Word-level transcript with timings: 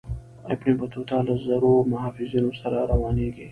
ابن 0.53 0.67
بطوطه 0.81 1.17
له 1.27 1.35
زرو 1.47 1.71
محافظینو 1.91 2.51
سره 2.61 2.77
روانیږي. 2.91 3.47